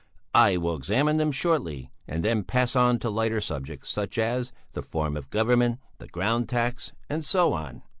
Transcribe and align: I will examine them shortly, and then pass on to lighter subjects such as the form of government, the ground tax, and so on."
I 0.33 0.57
will 0.57 0.75
examine 0.75 1.17
them 1.17 1.31
shortly, 1.31 1.91
and 2.07 2.25
then 2.25 2.43
pass 2.43 2.75
on 2.75 2.97
to 2.97 3.09
lighter 3.11 3.39
subjects 3.39 3.91
such 3.91 4.17
as 4.17 4.51
the 4.71 4.81
form 4.81 5.15
of 5.15 5.29
government, 5.29 5.79
the 5.99 6.07
ground 6.07 6.49
tax, 6.49 6.91
and 7.07 7.23
so 7.23 7.53
on." 7.53 7.83